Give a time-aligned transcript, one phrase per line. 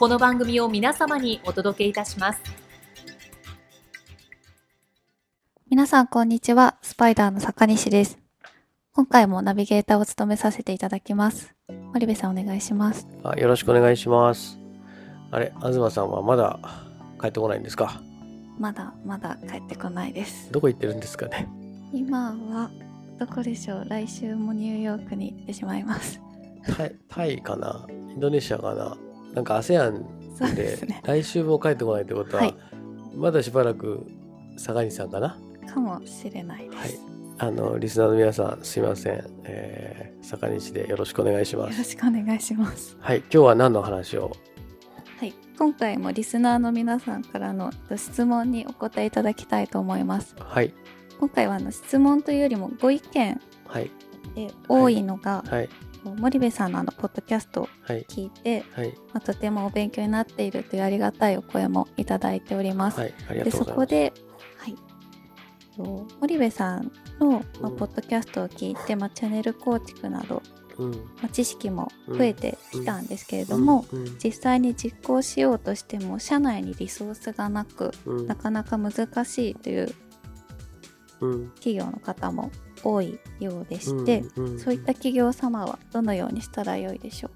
[0.00, 2.40] この番組を皆様にお届けいたします。
[5.68, 6.78] 皆さん、こんにちは。
[6.80, 8.18] スパイダーの坂西です。
[8.94, 11.54] 今回もナビゲーターを務めさせていただきます。
[11.92, 13.06] 森部さん、お願いします。
[13.22, 14.58] あよろしくお願いします。
[15.32, 16.58] あれ、東さんはまだ
[17.20, 18.00] 帰ってこないんですか？
[18.58, 20.50] まだまだ帰ってこないです。
[20.50, 21.46] どこ行ってるんですかね？
[21.92, 22.70] 今は、
[23.18, 23.86] どこでしょう？
[23.86, 26.22] 来週もニューヨークに行ってしまいます。
[26.74, 27.86] タイタイかな？
[27.90, 28.96] インドネシアかな？
[29.34, 30.04] なんか ASEAN
[30.54, 32.54] で来週も帰ってこないってことは、はい、
[33.14, 34.06] まだしばらく
[34.56, 35.38] 坂西さんかな？
[35.68, 36.98] かもしれないです、はい、
[37.38, 41.72] あのリスナーの皆さんすいません、えー、坂西でよろしくお願いします。
[41.72, 42.96] よろしくお願いします。
[43.00, 43.18] はい。
[43.18, 44.32] 今日は何の話を？
[45.18, 45.34] はい。
[45.58, 50.34] 今回もリスナーの皆さんからの質問にお答えいただきたいと思います。
[50.38, 50.72] はい。
[51.20, 53.40] 今回はあの質問というよりもご意見
[54.34, 55.68] で多いのが、はい、はい
[56.04, 58.86] 森部さんのあのポッドキャストを聞いて、はい。
[58.86, 63.00] はい、まあ、とてもお勉強になっているというありがたいお声もいただいております。
[63.00, 63.12] はい、
[63.44, 64.12] でそこで、
[64.58, 64.76] はい、
[66.20, 70.42] 森部さんの、まあ、ポッドキャストを聞いて、うん、まあ、チャンネル構築など、
[70.78, 77.92] うん、まあ、知識も増えてきたんですけれども、うん、実際に実行しようとしても社内にリソースがなく、
[78.26, 79.94] なかなか難しいという
[81.56, 82.50] 企業の方も
[82.82, 84.22] 多いようでして、
[84.62, 87.30] そういった企業様はどのようにしたらよいでしょ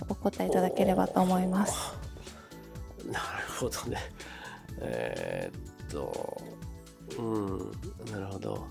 [0.00, 0.06] うか？
[0.08, 1.92] お答えいただければと思います。
[3.10, 3.18] なる
[3.58, 3.98] ほどね。
[4.80, 6.42] えー、っと、
[7.18, 8.66] うん、なるほど。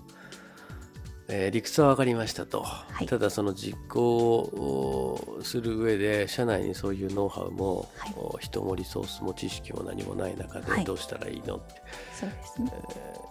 [1.27, 11.81] えー、理屈は分かりましたと、はい、ただその実行をする上で社内にそういうノウハウも、はい、人もリソースも知識も何もない中でどうしたらいいのって、
[12.13, 12.71] そうですね、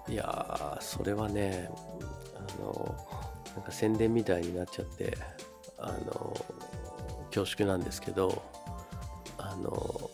[0.08, 1.70] えー、いやそれはね
[2.33, 2.94] あの
[3.54, 5.16] なんか宣伝みたいになっちゃって
[5.78, 6.36] あの
[7.26, 8.42] 恐縮なんですけど
[9.38, 10.10] あの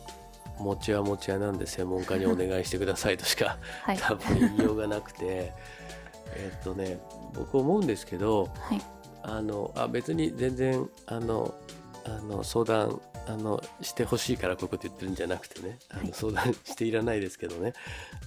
[0.59, 5.53] 餅は餅屋なんで専門家にお願いしてくださいとしか、 はい、多分言いようがなくて
[6.37, 7.01] えっとね
[7.35, 8.83] 僕思うんですけど、はい、
[9.23, 11.55] あのあ別に全然あの
[12.05, 17.73] あの相談あのしてほしいからこういうこと言ってるんじゃなくてねあの相談していらないですけどね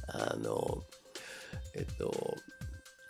[0.07, 0.83] あの
[1.75, 2.37] えっと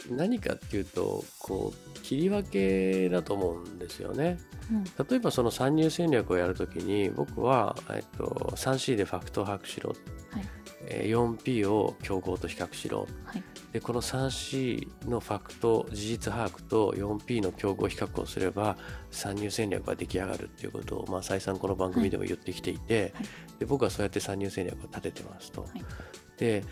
[0.10, 4.38] 何かっていうとこう切り分けだと思うんですよね。
[4.72, 9.96] うん、例えばその参入戦略をやるときに僕は、えっと、3C でファクトを把握しろ、は
[10.40, 10.44] い、
[10.88, 18.78] え 4P を競合と比較しろ、はい、でこの 3C のファクト事実把握と 4P の競合比較をすれば
[19.12, 23.26] 参入戦略が出来上がるっていうことを、まあ、再三この番組でも言ってきていて、はい、
[23.60, 25.68] で僕はそうやって参入戦略を立ててますと。
[26.38, 26.64] で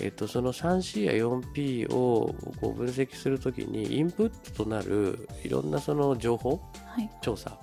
[0.00, 7.58] えっと、その 3C や 4P をこう分析するときにインプットとなるいろんなその情報、はい、調査。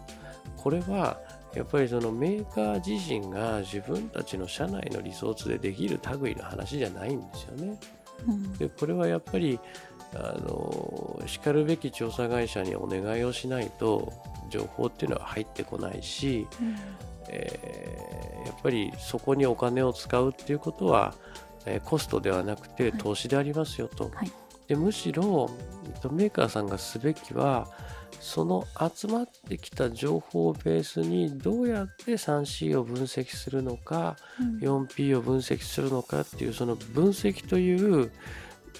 [0.56, 1.20] これは
[1.56, 7.80] やっぱりそのメーカー自身が自分たちの社内のリソースでできる類の話じゃないんですよね。
[8.28, 9.59] うん、でこれはやっぱり
[10.14, 14.14] あのしかるべき調査会社にお願いをしないと
[14.50, 16.75] 情報っていうのは入ってこないし、うん、
[17.30, 21.13] えー、やっぱりそこにお金を使うっていうことは
[21.68, 24.31] えコストではなくて投資でありますよと、はい、
[24.68, 25.50] でむしろ
[26.12, 27.68] メーカーさんがすべきは
[28.19, 38.12] その集まってきた情報をベースにどうやって 3C を分析するのか、うん、4P を分析するのかっていうその分析という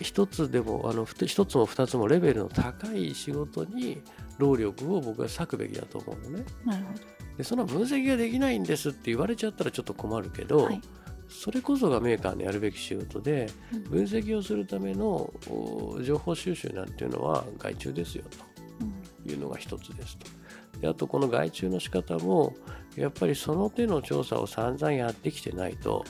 [0.02, 4.02] 一つでもあの一つも二つもレベルの高い仕事に
[4.38, 6.46] 労力を僕は割くべきだと思うのね。
[6.66, 7.00] なるほど。
[7.38, 10.82] でその分析ができないんですって言われちゃったらちょっと困るけど、はい、
[11.30, 13.50] それこそがメーカーのやるべき仕事で、
[13.90, 15.32] 分析をするための
[16.04, 18.48] 情報収集なんていうのは外注ですよと。
[19.30, 20.28] いうのが一つですと。
[20.80, 22.56] であとこの外注の仕方も
[22.96, 26.06] やっぱりその手の調査を散々やってきてないと、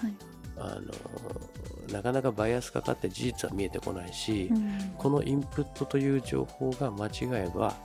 [0.58, 7.76] あのなかなかバイアスかかって事実は見えてこないし、うん、このインプットという情報が間違えば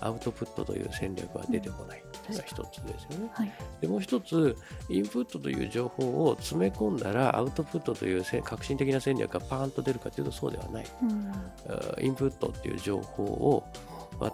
[0.00, 2.02] アウトプットという戦略は出てこない。
[2.28, 3.30] が一つですよね。
[3.32, 4.56] はい、でもう一つ、
[4.88, 10.86] インプットという情報を詰め込んだら、アウトプットという革新的な戦略がパーンと出るかというとそうではない。
[11.02, 13.64] うん、インプットっていう情報を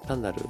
[0.07, 0.43] 単なる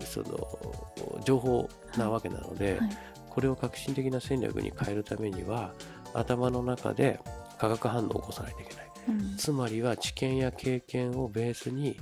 [0.00, 2.80] その情報なわけなので、はい。
[2.80, 2.98] はい、
[3.30, 5.72] これを革新的な戦略に変えるためには
[6.14, 7.18] 頭の中で
[7.58, 11.98] 化学反応を起こさないといけない、うん、つまりは知見や経験をベースに、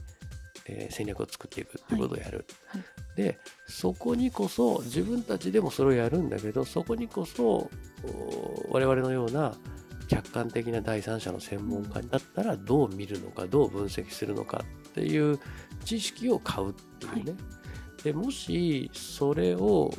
[0.66, 2.82] えー、戦略を作っていくっていうことをやる、はい、
[3.16, 7.70] でそこにこそ自分たちでもそれをやるんだけどそこにこそ
[8.70, 9.54] 我々のような
[10.08, 15.38] 客観的な第三者の専門家だったらどう見るのかどう分析するのかっていう
[15.84, 17.38] 知識を買うっていうね、は
[18.00, 19.90] い、でもしそれを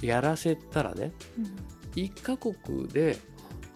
[0.00, 3.18] やらせたらね、うん、1カ国で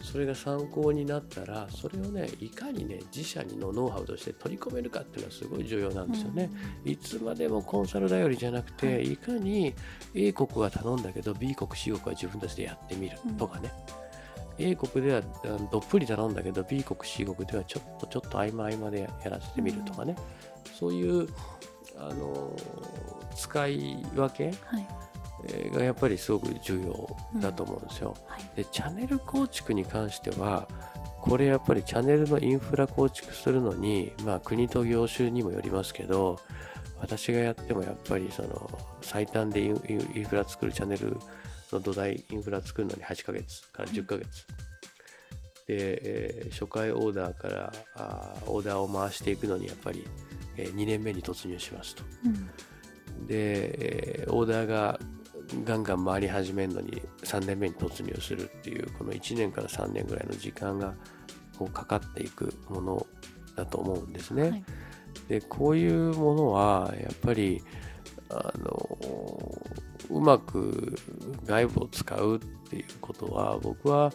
[0.04, 6.50] それが参考になったらそれをねいかにね自社のノウハウとして取り込めるかっていうのはすごい重要なんですよね。
[6.84, 9.74] うん、いつまでもコンサル頼りじゃなくて、はい、いかに
[10.14, 13.72] A 国は頼んだけど B 国 C 国は自分たちでやってみるとかね。
[14.58, 15.22] うん、A 国では
[15.72, 20.14] どっぷり頼んだけど B 国 C 国ではちょっとちょっと合間合間でやらせてみるとかね、
[20.66, 21.28] うん、そういう
[21.96, 22.54] あの
[23.34, 24.86] 使い分け、はい
[25.72, 28.16] がやっぱりすごく重要だと思うんですよ。
[28.16, 28.32] うん。
[28.32, 30.68] はい、でチャンネル構築に関しては
[31.20, 36.38] これやっぱりチャンネルのインフラ構築するのに、まあ、国と業種にもよりますけど
[37.00, 38.70] 私がやってもやっぱりその
[39.00, 41.16] 最短でインフラ作るチャンネル
[41.72, 44.46] の土台インフラ作るのに8ヶ月から10ヶ月、
[45.66, 50.06] で、えー、初回オーダーからあオーダーを回していくのにやっぱり、
[50.56, 52.02] えー、2年目に突入しますと。
[52.24, 52.28] う
[53.22, 54.98] ん、で、えー、オーダーが
[55.64, 60.94] ガンガン回り始めるのに3年目に突入するっていうこの1年から3年ぐらいの時間が
[61.58, 63.06] こうかかっていくもの
[63.56, 64.42] だと思うんですね。
[64.42, 64.64] はい、
[65.28, 67.62] でこういうものはやっぱり
[68.30, 68.98] あの
[70.10, 70.96] うまく
[71.46, 72.38] 外部を使うっ
[72.68, 74.12] ていうことは僕は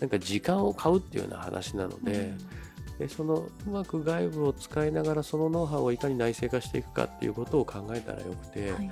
[0.00, 2.34] なんか時間を買うっていうような話なので。
[2.92, 8.90] うん、でそのうまく外部を使いながらそのノウハウをいかに内製化していくかっていうことを考えたらよくて、はい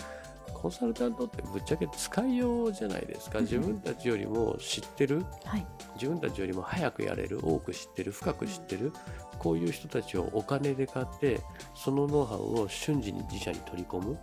[0.61, 3.41] コンサルタントってぶっちゃけ使いようじゃないですか。
[3.41, 7.41] 自分たちよりも知ってる、はい、自分たちよりも早くやれる。
[7.43, 8.13] 多く知ってる。
[8.13, 8.93] 深く知ってる、
[9.39, 11.41] こういう人たちをお金で買って
[11.75, 14.19] そのノウハウを瞬時に自社に取り込む、うん、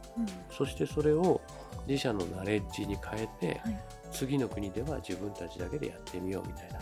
[0.51, 1.41] そしてそれを
[1.87, 3.79] 自社のナレッジに変えて、はい、
[4.11, 6.79] 次の国では自分たちだけでやってみようみたいな、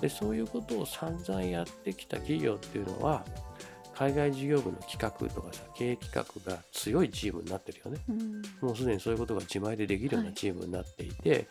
[0.00, 3.24] でそういうことを散々やってきた企業っていうのは
[3.98, 11.46] 海外事業部の企画とかさ経営企画が強いチームになってるよね、うん、もうすでにそういうことが自前でできるようなチームになっていて、はい、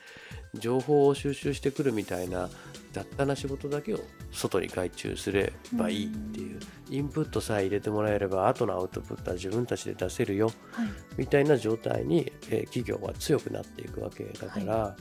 [0.60, 2.50] 情報を収集してくるみたいな
[2.94, 4.00] 雑多な仕事だけを
[4.32, 6.60] 外に外注すればいいっていう、
[6.90, 10.88] うん、インプットさえ入れてもらえれば後のアウトプットは自分たちで出せるよ、はい、
[11.18, 14.96] みたいな状態に、えー、企業は強くなっていくわけだから、は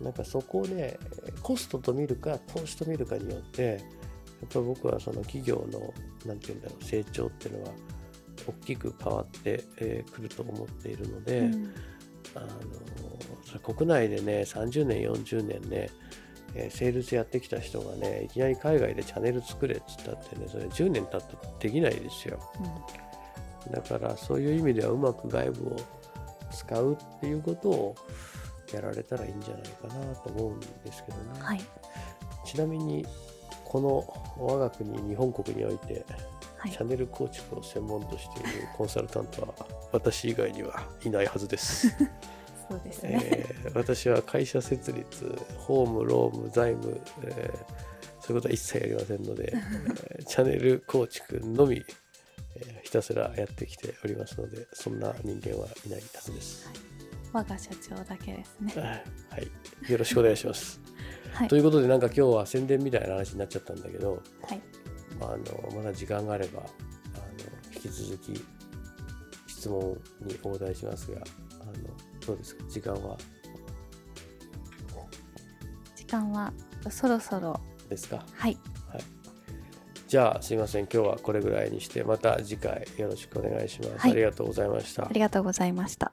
[0.00, 0.98] い、なんかそこをね
[1.42, 3.84] コストと見るか投資と見るかによって
[4.40, 5.92] やっぱ僕はその企業の
[6.24, 7.70] 何て言うんだろう成長っていうのは
[8.46, 11.74] 大きく変わってく、えー、ると思っているので、うん、
[12.34, 15.90] あの国内でね30年40年ね
[16.54, 21.26] えー、セールスやってきた人がねいきなり海外でチャンネル作れっつったってねそれ10年経ったら
[21.58, 22.40] できないですよ、
[23.66, 25.76] うん、だからそういう意味ではうまく外部を
[26.50, 27.94] 使うっていうことを
[28.72, 31.60] やられたらいいんじゃないかなと思うんですけどね、はい、
[32.44, 33.06] ちなみに
[33.70, 36.04] この我が国日本国において、
[36.58, 39.54] はい、チャンネル構築を専門としているコンサルタントは
[39.92, 41.88] 私以外にはいないはずです。
[42.68, 49.54] そうですね、えー、私は会社設立、ホーム、ローム、財務、えー、そういうことは一切やりませんので、
[50.26, 51.84] チャンネル構築のみ、
[52.56, 56.66] えー、ひたすらやってきておりますので、そんな人間はいないはずです。
[56.66, 56.76] はい、
[57.32, 59.04] 我が社長だけですね。
[59.30, 60.89] はい、よろしくお願いします。
[61.32, 64.60] はい、ということでなんか今日は宣伝みたいな話になっちゃったんだけど、はい、
[65.18, 66.68] まあ、あのまだ時間があればあの
[67.74, 68.44] 引き続き
[69.46, 71.20] 質問にお答えしますが
[71.62, 71.72] あの
[72.26, 72.64] どうですか？
[72.68, 73.16] 時間は？
[75.96, 76.52] 時間は
[76.90, 77.60] そろそろ。
[77.88, 78.24] ですか？
[78.34, 78.58] はい、
[78.88, 79.02] はい、
[80.08, 80.86] じゃあすいません。
[80.92, 85.04] 今日はこれぐらいにしてまた次回よろしくお願いします、はい、ありがとうございました。
[85.04, 86.12] ありがとうございました